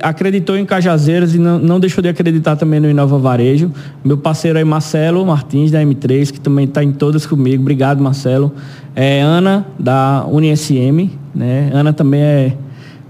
acreditou 0.02 0.56
em 0.56 0.64
Cajazeiras 0.64 1.34
e 1.34 1.38
não, 1.40 1.58
não, 1.58 1.80
deixou 1.80 2.00
de 2.00 2.08
acreditar 2.08 2.54
também 2.54 2.78
no 2.78 2.88
Inova 2.88 3.18
Varejo. 3.18 3.68
Meu 4.04 4.16
parceiro 4.16 4.56
aí, 4.56 4.64
Marcelo 4.64 5.26
Martins, 5.26 5.72
da 5.72 5.82
M3, 5.82 6.30
que 6.30 6.38
também 6.38 6.64
está 6.64 6.84
em 6.84 6.92
todas 6.92 7.26
comigo. 7.26 7.60
Obrigado, 7.60 8.00
Marcelo. 8.00 8.52
É, 8.94 9.20
Ana, 9.20 9.66
da 9.80 10.24
UniSM, 10.28 11.10
né? 11.34 11.70
Ana 11.72 11.92
também 11.92 12.20
é 12.20 12.56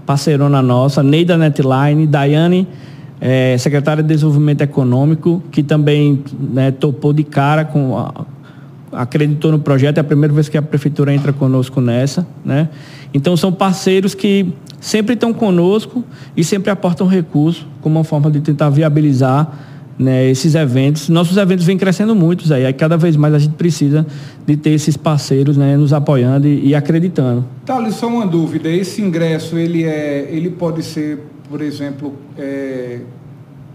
parceirona 0.07 0.59
nossa. 0.59 1.03
Neida 1.03 1.37
Netline, 1.37 2.07
Daiane, 2.07 2.67
é, 3.21 3.55
secretária 3.59 4.01
de 4.01 4.09
Desenvolvimento 4.09 4.61
Econômico, 4.61 5.43
que 5.51 5.61
também 5.61 6.23
né, 6.51 6.71
topou 6.71 7.13
de 7.13 7.23
cara 7.23 7.63
com 7.63 7.95
a, 7.95 8.25
acreditou 8.95 9.51
no 9.51 9.59
projeto, 9.59 9.97
é 9.97 10.01
a 10.01 10.03
primeira 10.03 10.33
vez 10.33 10.49
que 10.49 10.57
a 10.57 10.61
prefeitura 10.61 11.13
entra 11.13 11.31
conosco 11.33 11.81
nessa, 11.81 12.25
né? 12.43 12.69
Então 13.13 13.35
são 13.37 13.51
parceiros 13.51 14.13
que 14.13 14.53
sempre 14.79 15.13
estão 15.13 15.33
conosco 15.33 16.03
e 16.35 16.43
sempre 16.43 16.69
aportam 16.69 17.07
recursos 17.07 17.65
como 17.81 17.97
uma 17.97 18.03
forma 18.03 18.29
de 18.29 18.41
tentar 18.41 18.69
viabilizar 18.69 19.51
né, 19.97 20.29
esses 20.29 20.55
eventos. 20.55 21.09
Nossos 21.09 21.37
eventos 21.37 21.65
vêm 21.65 21.77
crescendo 21.77 22.13
muito, 22.13 22.45
e 22.53 22.73
cada 22.73 22.97
vez 22.97 23.15
mais 23.15 23.33
a 23.33 23.39
gente 23.39 23.53
precisa 23.53 24.05
de 24.45 24.57
ter 24.57 24.71
esses 24.71 24.97
parceiros 24.97 25.57
né, 25.57 25.77
nos 25.77 25.93
apoiando 25.93 26.47
e, 26.47 26.67
e 26.67 26.75
acreditando. 26.75 27.45
Thales, 27.65 27.95
só 27.95 28.07
uma 28.07 28.27
dúvida, 28.27 28.69
esse 28.69 29.01
ingresso, 29.01 29.57
ele, 29.57 29.83
é, 29.83 30.27
ele 30.29 30.49
pode 30.49 30.83
ser, 30.83 31.19
por 31.49 31.61
exemplo, 31.61 32.13
é, 32.37 32.99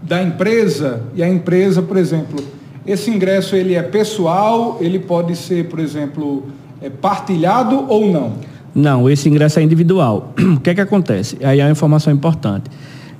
da 0.03 0.21
empresa, 0.21 1.03
e 1.15 1.23
a 1.23 1.29
empresa, 1.29 1.81
por 1.81 1.97
exemplo, 1.97 2.43
esse 2.85 3.11
ingresso 3.11 3.55
ele 3.55 3.75
é 3.75 3.83
pessoal, 3.83 4.77
ele 4.81 4.99
pode 4.99 5.35
ser, 5.35 5.67
por 5.67 5.79
exemplo, 5.79 6.45
é 6.81 6.89
partilhado 6.89 7.85
ou 7.87 8.11
não? 8.11 8.33
Não, 8.73 9.09
esse 9.09 9.29
ingresso 9.29 9.59
é 9.59 9.63
individual. 9.63 10.33
O 10.57 10.59
que 10.59 10.69
é 10.69 10.75
que 10.75 10.81
acontece? 10.81 11.37
Aí 11.43 11.59
é 11.59 11.65
uma 11.65 11.71
informação 11.71 12.11
importante. 12.11 12.69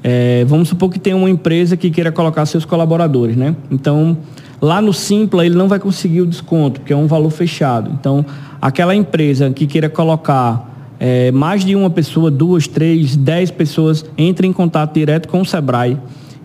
É, 0.03 0.44
vamos 0.46 0.70
supor 0.70 0.89
que 0.89 1.00
tem 1.00 1.13
uma 1.13 1.30
empresa 1.30 1.77
que 1.77 1.91
queira 1.91 2.12
colocar 2.12 2.46
seus 2.46 2.65
colaboradores, 2.65 3.36
né? 3.36 3.56
Então, 3.70 4.18
lá 4.60 4.82
no 4.82 4.94
Simpla 4.94 5.46
ele 5.46 5.56
não 5.56 5.68
vai 5.68 5.80
conseguir 5.80 6.22
o 6.22 6.25
desconto, 6.25 6.80
porque 6.80 6.94
é 6.94 6.98
um 6.98 7.08
valor 7.08 7.30
fechado. 7.30 7.91
Então, 8.00 8.25
aquela 8.60 8.96
empresa 8.96 9.51
que 9.51 9.68
queira 9.68 9.89
colocar 9.89 10.70
é, 11.00 11.32
mais 11.32 11.63
de 11.63 11.75
uma 11.75 11.89
pessoa, 11.89 12.32
duas, 12.32 12.68
três, 12.68 13.15
dez 13.15 13.51
pessoas, 13.51 14.06
entre 14.18 14.48
em 14.48 14.53
contato 14.53 14.94
direto 14.94 15.27
com 15.27 15.41
o 15.41 15.46
Sebrae, 15.46 15.98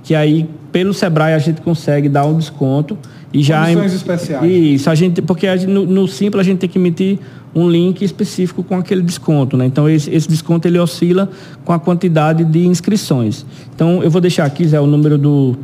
que 0.06 0.14
aí 0.14 0.48
pelo 0.70 0.94
Sebrae 0.94 1.34
a 1.34 1.38
gente 1.38 1.60
consegue 1.60 2.08
dar 2.08 2.24
um 2.24 2.38
desconto 2.38 2.96
E 3.32 3.42
já 3.42 3.66
Condições 3.66 3.92
especiais. 3.92 4.48
Isso, 4.48 4.88
a 4.88 4.94
gente, 4.94 5.20
porque 5.20 5.48
a 5.48 5.56
gente, 5.56 5.68
no, 5.68 5.84
no 5.84 6.06
Simples 6.06 6.40
a 6.40 6.44
gente 6.44 6.60
tem 6.60 6.68
que 6.68 6.78
emitir 6.78 7.18
um 7.52 7.68
link 7.68 8.04
específico 8.04 8.62
com 8.62 8.76
aquele 8.76 9.02
desconto, 9.02 9.56
né? 9.56 9.66
Então 9.66 9.88
esse, 9.88 10.08
esse, 10.14 10.28
desconto 10.28 10.68
ele 10.68 10.78
oscila 10.78 11.28
com 11.64 11.72
a 11.72 11.78
quantidade 11.80 12.44
de 12.44 12.66
inscrições. 12.68 13.44
Então 13.74 14.00
eu 14.00 14.08
vou 14.08 14.20
deixar 14.20 14.44
aqui, 14.44 14.64
Zé, 14.64 14.78
o 14.78 14.86
número 14.86 15.18
do, 15.18 15.56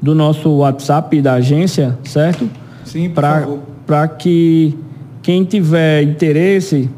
do 0.00 0.14
nosso 0.14 0.48
WhatsApp 0.48 1.20
da 1.20 1.34
agência, 1.34 1.98
certo? 2.04 2.48
Sim, 2.86 3.08
por 3.10 3.16
pra, 3.16 3.40
favor. 3.40 3.58
Para 3.86 4.08
que 4.08 4.78
quem 5.22 5.44
tiver 5.44 6.04
interesse 6.04 6.88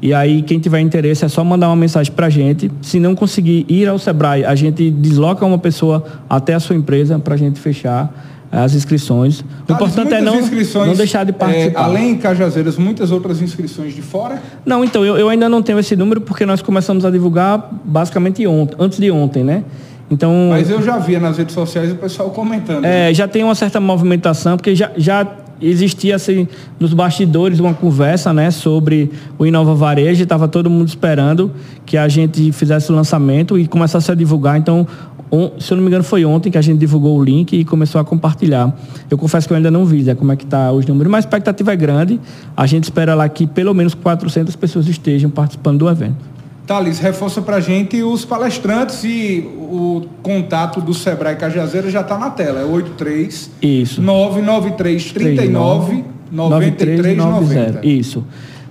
E 0.02 0.12
aí, 0.12 0.42
quem 0.42 0.58
tiver 0.58 0.80
interesse, 0.80 1.24
é 1.24 1.28
só 1.28 1.44
mandar 1.44 1.68
uma 1.68 1.76
mensagem 1.76 2.12
pra 2.12 2.28
gente. 2.28 2.68
Se 2.82 2.98
não 2.98 3.14
conseguir 3.14 3.64
ir 3.68 3.88
ao 3.88 4.00
Sebrae, 4.00 4.44
a 4.44 4.54
gente 4.56 4.90
desloca 4.90 5.46
uma 5.46 5.58
pessoa 5.58 6.04
até 6.28 6.54
a 6.54 6.60
sua 6.60 6.74
empresa 6.74 7.20
pra 7.20 7.36
gente 7.36 7.60
fechar 7.60 8.12
as 8.50 8.74
inscrições. 8.74 9.44
O 9.66 9.72
importante 9.72 10.12
é 10.12 10.20
não, 10.20 10.40
não 10.40 10.94
deixar 10.94 11.24
de 11.24 11.30
é, 11.30 11.32
participar. 11.32 11.84
além 11.84 12.10
em 12.10 12.18
Cajazeiras, 12.18 12.76
muitas 12.76 13.12
outras 13.12 13.40
inscrições 13.40 13.94
de 13.94 14.02
fora. 14.02 14.42
Não, 14.66 14.84
então, 14.84 15.06
eu, 15.06 15.16
eu 15.16 15.28
ainda 15.28 15.48
não 15.48 15.62
tenho 15.62 15.78
esse 15.78 15.94
número 15.94 16.20
porque 16.20 16.44
nós 16.44 16.60
começamos 16.60 17.04
a 17.04 17.10
divulgar 17.10 17.70
basicamente 17.84 18.46
ontem, 18.46 18.76
antes 18.78 18.98
de 18.98 19.10
ontem, 19.10 19.44
né? 19.44 19.62
Então, 20.10 20.48
Mas 20.50 20.68
eu 20.68 20.82
já 20.82 20.98
via 20.98 21.18
nas 21.18 21.38
redes 21.38 21.54
sociais 21.54 21.90
o 21.92 21.94
pessoal 21.94 22.28
comentando. 22.30 22.84
é, 22.84 23.14
já 23.14 23.26
tem 23.26 23.42
uma 23.42 23.54
certa 23.54 23.80
movimentação, 23.80 24.58
porque 24.58 24.74
já, 24.74 24.90
já 24.96 25.26
existia 25.62 26.16
assim, 26.16 26.46
nos 26.78 26.92
bastidores 26.92 27.60
uma 27.60 27.72
conversa 27.74 28.32
né, 28.32 28.50
sobre 28.50 29.10
o 29.38 29.46
Inova 29.46 29.74
Varejo, 29.74 30.22
estava 30.22 30.48
todo 30.48 30.68
mundo 30.68 30.88
esperando 30.88 31.50
que 31.86 31.96
a 31.96 32.08
gente 32.08 32.50
fizesse 32.52 32.90
o 32.90 32.94
lançamento 32.94 33.58
e 33.58 33.66
começasse 33.66 34.10
a 34.10 34.14
divulgar. 34.14 34.58
Então, 34.58 34.86
on- 35.30 35.52
se 35.58 35.72
eu 35.72 35.76
não 35.76 35.82
me 35.82 35.88
engano, 35.88 36.04
foi 36.04 36.24
ontem 36.24 36.50
que 36.50 36.58
a 36.58 36.62
gente 36.62 36.78
divulgou 36.78 37.18
o 37.18 37.24
link 37.24 37.52
e 37.58 37.64
começou 37.64 38.00
a 38.00 38.04
compartilhar. 38.04 38.76
Eu 39.10 39.16
confesso 39.16 39.46
que 39.46 39.52
eu 39.52 39.56
ainda 39.56 39.70
não 39.70 39.84
vi 39.84 40.02
né, 40.02 40.14
como 40.14 40.32
é 40.32 40.36
que 40.36 40.44
está 40.44 40.72
os 40.72 40.84
números, 40.86 41.10
mas 41.10 41.24
a 41.24 41.28
expectativa 41.28 41.72
é 41.72 41.76
grande. 41.76 42.20
A 42.56 42.66
gente 42.66 42.84
espera 42.84 43.14
lá 43.14 43.28
que 43.28 43.46
pelo 43.46 43.72
menos 43.74 43.94
400 43.94 44.54
pessoas 44.56 44.86
estejam 44.88 45.30
participando 45.30 45.78
do 45.78 45.88
evento. 45.88 46.31
Thales, 46.66 46.98
reforça 47.00 47.42
pra 47.42 47.60
gente 47.60 48.02
os 48.02 48.24
palestrantes 48.24 49.02
e 49.02 49.40
o 49.56 50.02
contato 50.22 50.80
do 50.80 50.94
Sebrae 50.94 51.36
Cajazeira 51.36 51.90
já 51.90 52.02
está 52.02 52.16
na 52.16 52.30
tela. 52.30 52.60
É 52.60 52.64
83 52.64 53.50
Isso. 53.60 54.00
993 54.00 55.12
39 55.12 56.04
93 56.30 57.16
90. 57.16 57.86
Isso. 57.86 58.24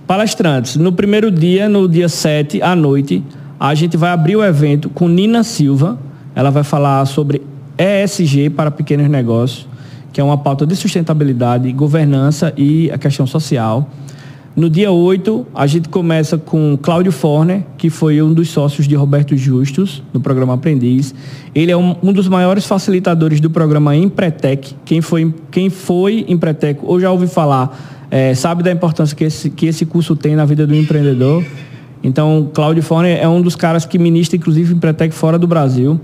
Palestrantes, 0.08 0.76
no 0.76 0.92
primeiro 0.92 1.30
dia, 1.30 1.70
no 1.70 1.88
dia 1.88 2.10
7 2.10 2.62
à 2.62 2.76
noite, 2.76 3.24
a 3.60 3.76
gente 3.76 3.96
vai 3.96 4.10
abrir 4.12 4.36
o 4.36 4.44
evento 4.44 4.90
com 4.90 5.08
Nina 5.08 5.44
Silva. 5.44 6.00
Ela 6.34 6.50
vai 6.50 6.64
falar 6.64 7.06
sobre 7.06 7.42
ESG 7.78 8.50
para 8.50 8.72
pequenos 8.72 9.10
negócios, 9.10 9.68
que 10.12 10.20
é 10.20 10.24
uma 10.24 10.38
pauta 10.38 10.66
de 10.66 10.76
sustentabilidade, 10.76 11.72
governança 11.72 12.54
e 12.58 12.90
a 12.92 12.98
questão 12.98 13.28
social. 13.28 13.90
No 14.54 14.70
dia 14.70 14.92
8, 14.92 15.48
a 15.56 15.66
gente 15.66 15.88
começa 15.88 16.38
com 16.38 16.78
Cláudio 16.82 17.14
Forner, 17.14 17.64
que 17.78 17.90
foi 17.90 18.22
um 18.22 18.34
dos 18.34 18.50
sócios 18.50 18.86
de 18.86 18.96
Roberto 18.96 19.36
Justus, 19.38 20.04
no 20.14 20.20
programa 20.20 20.56
Aprendiz. 20.56 21.16
Ele 21.56 21.72
é 21.72 21.78
um, 21.78 21.96
um 22.04 22.12
dos 22.12 22.28
maiores 22.28 22.66
facilitadores 22.66 23.40
do 23.40 23.50
programa 23.50 23.96
Empretec. 23.96 24.76
Quem 24.84 25.00
foi, 25.00 25.34
quem 25.50 25.70
foi 25.70 26.26
Empretec 26.28 26.82
ou 26.84 27.00
já 27.00 27.10
ouviu 27.10 27.30
falar, 27.30 28.08
eh, 28.12 28.36
sabe 28.36 28.62
da 28.62 28.72
importância 28.74 29.16
que 29.16 29.24
esse, 29.24 29.50
que 29.50 29.68
esse 29.68 29.86
curso 29.86 30.18
tem 30.18 30.36
na 30.36 30.44
vida 30.44 30.68
do 30.68 30.76
empreendedor. 30.76 31.46
Então, 32.04 32.50
Cláudio 32.54 32.84
Forner 32.84 33.18
é 33.22 33.28
um 33.30 33.42
dos 33.42 33.56
caras 33.56 33.86
que 33.86 33.98
ministra, 33.98 34.36
inclusive, 34.36 34.74
Empretec 34.74 35.16
fora 35.16 35.40
do 35.40 35.48
Brasil. 35.48 35.98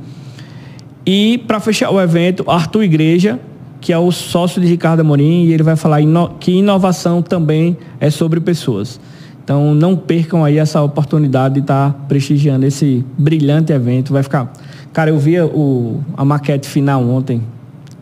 E 1.05 1.37
para 1.39 1.59
fechar 1.59 1.91
o 1.91 1.99
evento, 1.99 2.49
Arthur 2.49 2.83
Igreja, 2.83 3.39
que 3.79 3.93
é 3.93 3.97
o 3.97 4.11
sócio 4.11 4.61
de 4.61 4.67
Ricardo 4.67 5.01
Amorim, 5.01 5.45
e 5.45 5.53
ele 5.53 5.63
vai 5.63 5.75
falar 5.75 5.99
que 6.39 6.51
inovação 6.51 7.21
também 7.21 7.77
é 7.99 8.09
sobre 8.09 8.39
pessoas. 8.39 8.99
Então 9.43 9.73
não 9.73 9.95
percam 9.95 10.43
aí 10.43 10.57
essa 10.57 10.81
oportunidade 10.81 11.53
de 11.53 11.59
estar 11.61 11.93
prestigiando 12.07 12.65
esse 12.65 13.05
brilhante 13.17 13.71
evento. 13.71 14.11
Vai 14.11 14.21
ficar. 14.21 14.51
Cara, 14.91 15.09
eu 15.09 15.17
vi 15.17 15.39
o, 15.39 16.01
a 16.17 16.25
maquete 16.25 16.67
final 16.67 17.01
ontem. 17.01 17.41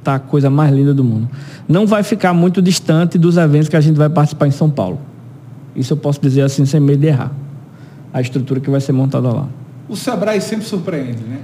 Tá 0.03 0.15
a 0.15 0.20
coisa 0.20 0.50
mais 0.50 0.74
linda 0.74 0.91
do 0.91 1.03
mundo. 1.03 1.29
Não 1.67 1.86
vai 1.86 2.01
ficar 2.01 2.34
muito 2.34 2.62
distante 2.63 3.20
dos 3.20 3.38
eventos 3.38 3.70
que 3.70 3.75
a 3.75 3.82
gente 3.82 3.96
vai 3.96 4.10
participar 4.10 4.48
em 4.48 4.51
São 4.51 4.72
Paulo. 4.72 5.00
Isso 5.75 5.94
eu 5.94 5.98
posso 5.98 6.20
dizer 6.20 6.41
assim 6.41 6.65
sem 6.65 6.79
medo 6.79 7.01
de 7.01 7.08
errar. 7.08 7.32
A 8.12 8.22
estrutura 8.22 8.60
que 8.60 8.70
vai 8.70 8.82
ser 8.82 8.94
montada 8.94 9.32
lá. 9.32 9.48
O 9.88 9.96
Sebrae 9.96 10.41
sempre 10.41 10.65
surpreende, 10.65 11.22
né? 11.24 11.39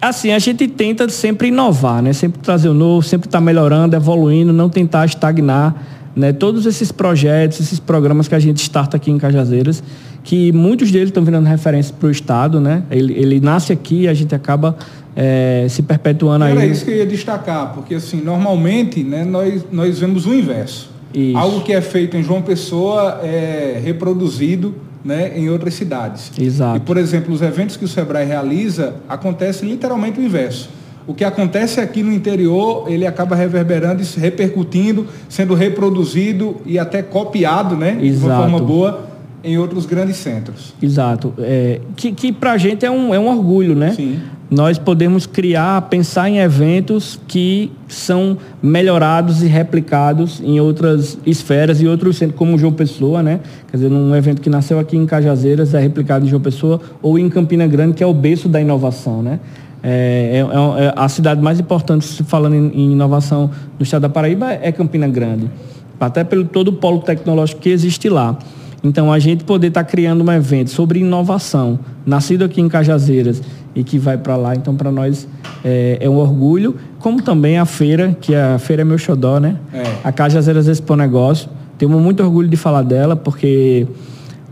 Assim, 0.00 0.30
a 0.32 0.38
gente 0.38 0.66
tenta 0.68 1.08
sempre 1.08 1.48
inovar, 1.48 2.02
né? 2.02 2.12
Sempre 2.12 2.40
trazer 2.40 2.68
o 2.68 2.74
novo, 2.74 3.06
sempre 3.06 3.28
estar 3.28 3.40
melhorando, 3.40 3.94
evoluindo, 3.94 4.52
não 4.52 4.70
tentar 4.70 5.04
estagnar, 5.04 5.74
né? 6.14 6.32
Todos 6.32 6.64
esses 6.64 6.90
projetos, 6.90 7.60
esses 7.60 7.78
programas 7.78 8.26
que 8.26 8.34
a 8.34 8.38
gente 8.38 8.58
starta 8.62 8.96
aqui 8.96 9.10
em 9.10 9.18
Cajazeiras, 9.18 9.82
que 10.24 10.50
muitos 10.52 10.90
deles 10.90 11.08
estão 11.08 11.22
virando 11.22 11.46
referência 11.46 11.94
para 11.98 12.08
o 12.08 12.10
Estado, 12.10 12.58
né? 12.58 12.84
Ele, 12.90 13.12
ele 13.12 13.40
nasce 13.40 13.72
aqui 13.72 14.02
e 14.02 14.08
a 14.08 14.14
gente 14.14 14.34
acaba 14.34 14.76
eh, 15.14 15.66
se 15.68 15.82
perpetuando 15.82 16.44
Era 16.44 16.60
aí. 16.60 16.70
isso 16.70 16.84
que 16.84 16.90
eu 16.90 16.96
ia 16.96 17.06
destacar, 17.06 17.72
porque 17.74 17.94
assim, 17.94 18.20
normalmente 18.22 19.04
né, 19.04 19.24
nós, 19.24 19.64
nós 19.70 19.98
vemos 19.98 20.26
o 20.26 20.34
inverso. 20.34 20.90
Isso. 21.14 21.36
Algo 21.36 21.60
que 21.60 21.72
é 21.72 21.80
feito 21.80 22.16
em 22.16 22.22
João 22.22 22.42
Pessoa 22.42 23.20
é 23.22 23.80
reproduzido 23.82 24.74
né, 25.04 25.32
em 25.36 25.48
outras 25.48 25.74
cidades. 25.74 26.32
Exato. 26.38 26.76
E, 26.76 26.80
por 26.80 26.96
exemplo, 26.96 27.32
os 27.32 27.42
eventos 27.42 27.76
que 27.76 27.84
o 27.84 27.88
Sebrae 27.88 28.26
realiza, 28.26 28.94
acontece 29.08 29.64
literalmente 29.64 30.20
o 30.20 30.22
inverso. 30.22 30.68
O 31.06 31.14
que 31.14 31.24
acontece 31.24 31.80
aqui 31.80 32.02
no 32.02 32.12
interior, 32.12 32.90
ele 32.90 33.06
acaba 33.06 33.36
reverberando 33.36 34.02
e 34.02 34.04
se 34.04 34.18
repercutindo, 34.18 35.06
sendo 35.28 35.54
reproduzido 35.54 36.56
e 36.66 36.78
até 36.78 37.00
copiado, 37.00 37.76
né? 37.76 37.92
De 37.92 37.98
uma 37.98 38.06
Exato. 38.06 38.42
forma 38.42 38.58
boa 38.58 39.06
em 39.42 39.58
outros 39.58 39.86
grandes 39.86 40.16
centros. 40.16 40.74
Exato. 40.82 41.32
É, 41.38 41.80
que 41.96 42.12
que 42.12 42.32
para 42.32 42.52
a 42.52 42.58
gente 42.58 42.84
é 42.84 42.90
um, 42.90 43.14
é 43.14 43.18
um 43.18 43.28
orgulho, 43.28 43.74
né? 43.74 43.92
Sim. 43.92 44.18
Nós 44.48 44.78
podemos 44.78 45.26
criar, 45.26 45.82
pensar 45.82 46.28
em 46.30 46.38
eventos 46.38 47.18
que 47.26 47.72
são 47.88 48.38
melhorados 48.62 49.42
e 49.42 49.46
replicados 49.46 50.40
em 50.40 50.60
outras 50.60 51.18
esferas 51.26 51.82
e 51.82 51.86
outros 51.88 52.16
centros, 52.16 52.38
como 52.38 52.56
João 52.56 52.72
Pessoa, 52.72 53.24
né? 53.24 53.40
Quer 53.68 53.76
dizer, 53.78 53.90
num 53.90 54.14
evento 54.14 54.40
que 54.40 54.48
nasceu 54.48 54.78
aqui 54.78 54.96
em 54.96 55.04
Cajazeiras, 55.04 55.74
é 55.74 55.80
replicado 55.80 56.24
em 56.24 56.28
João 56.28 56.40
Pessoa, 56.40 56.80
ou 57.02 57.18
em 57.18 57.28
Campina 57.28 57.66
Grande, 57.66 57.94
que 57.94 58.04
é 58.04 58.06
o 58.06 58.14
berço 58.14 58.48
da 58.48 58.60
inovação, 58.60 59.20
né? 59.20 59.40
É, 59.82 60.44
é- 60.78 60.84
é 60.84 60.92
a 60.96 61.08
cidade 61.08 61.42
mais 61.42 61.58
importante, 61.58 62.04
se 62.04 62.22
falando 62.22 62.54
em, 62.54 62.68
em 62.68 62.92
inovação 62.92 63.50
do 63.76 63.82
estado 63.82 64.02
da 64.02 64.08
Paraíba, 64.08 64.52
é 64.52 64.70
Campina 64.70 65.08
Grande. 65.08 65.50
Até 65.98 66.22
pelo 66.22 66.44
todo 66.44 66.68
o 66.68 66.72
polo 66.74 67.00
tecnológico 67.00 67.60
que 67.60 67.70
existe 67.70 68.08
lá. 68.08 68.38
Então, 68.86 69.12
a 69.12 69.18
gente 69.18 69.42
poder 69.42 69.66
estar 69.66 69.82
criando 69.82 70.22
um 70.22 70.32
evento 70.32 70.70
sobre 70.70 71.00
inovação, 71.00 71.78
nascido 72.06 72.44
aqui 72.44 72.60
em 72.60 72.68
Cajazeiras 72.68 73.42
e 73.74 73.82
que 73.82 73.98
vai 73.98 74.16
para 74.16 74.36
lá, 74.36 74.54
então, 74.54 74.76
para 74.76 74.92
nós 74.92 75.26
é, 75.64 75.98
é 76.00 76.08
um 76.08 76.16
orgulho. 76.16 76.76
Como 77.00 77.20
também 77.20 77.58
a 77.58 77.66
feira, 77.66 78.16
que 78.20 78.32
a 78.32 78.58
feira 78.60 78.82
é 78.82 78.84
meu 78.84 78.96
xodó, 78.96 79.40
né? 79.40 79.56
É. 79.72 79.82
A 80.04 80.12
Cajazeiras 80.12 80.68
Expo 80.68 80.94
Negócio. 80.94 81.50
Temos 81.76 82.00
muito 82.00 82.22
orgulho 82.22 82.48
de 82.48 82.56
falar 82.56 82.82
dela, 82.82 83.16
porque 83.16 83.88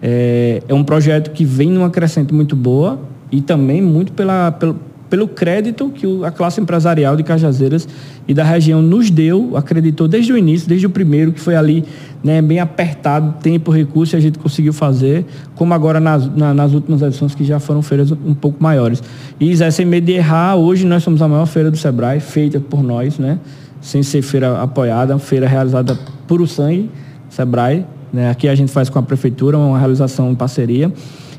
é, 0.02 0.60
é 0.66 0.74
um 0.74 0.82
projeto 0.82 1.30
que 1.30 1.44
vem 1.44 1.70
numa 1.70 1.88
crescente 1.88 2.34
muito 2.34 2.56
boa 2.56 2.98
e 3.30 3.40
também 3.40 3.80
muito 3.80 4.12
pela, 4.12 4.50
pelo, 4.50 4.76
pelo 5.14 5.28
crédito 5.28 5.90
que 5.94 6.24
a 6.24 6.30
classe 6.32 6.60
empresarial 6.60 7.14
de 7.14 7.22
Cajazeiras 7.22 7.86
e 8.26 8.34
da 8.34 8.42
região 8.42 8.82
nos 8.82 9.10
deu, 9.10 9.56
acreditou 9.56 10.08
desde 10.08 10.32
o 10.32 10.36
início, 10.36 10.68
desde 10.68 10.88
o 10.88 10.90
primeiro, 10.90 11.30
que 11.30 11.38
foi 11.38 11.54
ali 11.54 11.84
né, 12.24 12.42
bem 12.42 12.58
apertado, 12.58 13.32
tempo, 13.40 13.70
recurso, 13.70 14.16
e 14.16 14.18
a 14.18 14.20
gente 14.20 14.40
conseguiu 14.40 14.72
fazer, 14.72 15.24
como 15.54 15.72
agora 15.72 16.00
nas, 16.00 16.26
na- 16.34 16.52
nas 16.52 16.72
últimas 16.72 17.00
edições 17.00 17.32
que 17.32 17.44
já 17.44 17.60
foram 17.60 17.80
feiras 17.80 18.10
um 18.10 18.34
pouco 18.34 18.60
maiores. 18.60 19.00
E 19.38 19.54
Zé, 19.54 19.70
sem 19.70 19.86
medo 19.86 20.04
de 20.06 20.14
errar, 20.14 20.56
hoje 20.56 20.84
nós 20.84 21.04
somos 21.04 21.22
a 21.22 21.28
maior 21.28 21.46
feira 21.46 21.70
do 21.70 21.76
Sebrae, 21.76 22.18
feita 22.18 22.58
por 22.58 22.82
nós, 22.82 23.16
né? 23.16 23.38
sem 23.80 24.02
ser 24.02 24.20
feira 24.20 24.60
apoiada, 24.60 25.16
feira 25.20 25.46
realizada 25.46 25.96
por 26.26 26.40
o 26.40 26.46
sangue, 26.48 26.90
Sebrae. 27.30 27.86
Né? 28.12 28.30
Aqui 28.30 28.48
a 28.48 28.54
gente 28.56 28.72
faz 28.72 28.88
com 28.90 28.98
a 28.98 29.02
prefeitura, 29.02 29.56
uma 29.56 29.78
realização 29.78 30.32
em 30.32 30.34
parceria. 30.34 30.92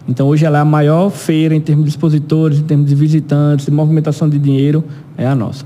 Então 0.08 0.28
hoje 0.28 0.46
ela 0.46 0.60
é 0.60 0.62
a 0.62 0.66
maior 0.66 1.10
feira 1.10 1.56
em 1.56 1.62
termos 1.62 1.86
de 1.86 1.92
expositores, 1.92 2.60
em 2.60 2.64
termos 2.64 2.88
de 2.88 2.96
visitantes, 2.96 3.66
de 3.66 3.72
movimentação 3.72 4.30
de 4.30 4.38
dinheiro, 4.38 4.84
é 5.18 5.26
a 5.26 5.36
nossa. 5.36 5.66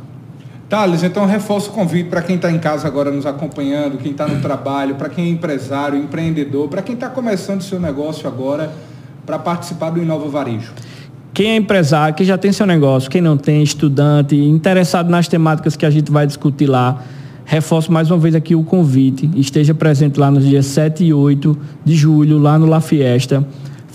Thales, 0.70 1.02
então 1.02 1.26
reforço 1.26 1.72
o 1.72 1.74
convite 1.74 2.10
para 2.10 2.22
quem 2.22 2.36
está 2.36 2.52
em 2.52 2.60
casa 2.60 2.88
agora 2.88 3.10
nos 3.10 3.26
acompanhando, 3.26 3.98
quem 3.98 4.12
está 4.12 4.28
no 4.28 4.40
trabalho, 4.40 4.96
para 4.96 5.10
quem 5.10 5.26
é 5.26 5.30
empresário, 5.30 5.98
empreendedor, 5.98 6.68
para 6.68 6.84
quem 6.84 6.94
está 6.94 7.10
começando 7.10 7.64
seu 7.64 7.80
negócio 7.80 8.28
agora, 8.28 8.72
para 9.26 9.40
participar 9.40 9.90
do 9.90 10.00
Inova 10.00 10.30
Varejo. 10.30 10.72
Quem 11.34 11.52
é 11.52 11.56
empresário, 11.56 12.14
quem 12.14 12.26
já 12.26 12.38
tem 12.38 12.52
seu 12.52 12.68
negócio, 12.68 13.10
quem 13.10 13.22
não 13.22 13.36
tem, 13.36 13.64
estudante, 13.64 14.36
interessado 14.36 15.10
nas 15.10 15.28
temáticas 15.28 15.76
que 15.76 15.86
a 15.86 15.90
gente 15.90 16.12
vai 16.12 16.28
discutir 16.28 16.68
lá, 16.68 17.02
reforço 17.46 17.92
mais 17.92 18.12
uma 18.12 18.20
vez 18.20 18.36
aqui 18.36 18.54
o 18.54 18.64
convite. 18.64 19.28
Esteja 19.36 19.74
presente 19.74 20.20
lá 20.20 20.30
nos 20.30 20.46
dias 20.46 20.68
7 20.68 21.04
e 21.04 21.12
8 21.12 21.58
de 21.84 21.96
julho, 21.96 22.38
lá 22.38 22.60
no 22.60 22.68
La 22.68 22.80
Fiesta. 22.80 23.44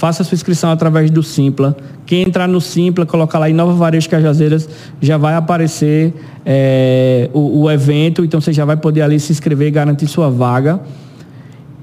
Faça 0.04 0.22
sua 0.22 0.34
inscrição 0.34 0.70
através 0.70 1.10
do 1.10 1.22
Simpla. 1.22 1.74
Quem 2.04 2.28
entrar 2.28 2.46
no 2.46 2.60
Simpla, 2.60 3.06
colocar 3.06 3.38
lá 3.38 3.48
em 3.48 3.54
Nova 3.54 3.72
Varejo 3.72 4.06
Cajazeiras, 4.10 4.68
já 5.00 5.16
vai 5.16 5.34
aparecer 5.34 6.12
é, 6.44 7.30
o, 7.32 7.62
o 7.62 7.70
evento, 7.70 8.22
então 8.22 8.38
você 8.38 8.52
já 8.52 8.66
vai 8.66 8.76
poder 8.76 9.00
ali 9.00 9.18
se 9.18 9.32
inscrever 9.32 9.68
e 9.68 9.70
garantir 9.70 10.06
sua 10.06 10.28
vaga. 10.28 10.78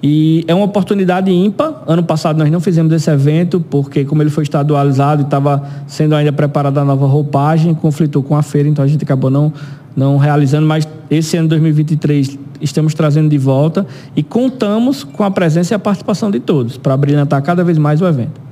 E 0.04 0.46
é 0.48 0.54
uma 0.54 0.66
oportunidade 0.66 1.32
ímpar. 1.32 1.82
Ano 1.88 2.04
passado 2.04 2.38
nós 2.38 2.52
não 2.52 2.60
fizemos 2.60 2.94
esse 2.94 3.10
evento, 3.10 3.60
porque 3.60 4.06
como 4.06 4.22
ele 4.22 4.30
foi 4.30 4.44
estadualizado 4.44 5.24
e 5.24 5.26
estava 5.26 5.64
sendo 5.88 6.14
ainda 6.14 6.32
preparada 6.32 6.80
a 6.80 6.86
nova 6.86 7.08
roupagem, 7.08 7.74
conflitou 7.74 8.22
com 8.22 8.36
a 8.36 8.44
feira, 8.44 8.70
então 8.70 8.86
a 8.86 8.88
gente 8.88 9.04
acabou 9.04 9.32
não, 9.32 9.52
não 9.96 10.18
realizando, 10.18 10.66
mas 10.66 10.88
esse 11.10 11.38
ano 11.38 11.48
2023 11.50 12.40
estamos 12.60 12.94
trazendo 12.94 13.30
de 13.30 13.38
volta 13.38 13.86
e 14.16 14.24
contamos 14.24 15.04
com 15.04 15.24
a 15.24 15.32
presença 15.32 15.74
e 15.74 15.76
a 15.76 15.80
participação 15.80 16.32
de 16.32 16.40
todos 16.40 16.78
para 16.78 16.96
brilhantar 16.98 17.42
cada 17.42 17.64
vez 17.64 17.78
mais 17.78 18.02
o 18.02 18.08
evento. 18.08 18.42